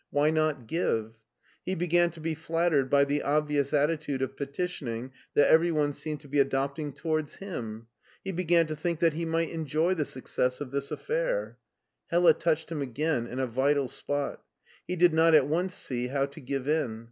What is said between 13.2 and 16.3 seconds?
in a vital spot. He did not at once see how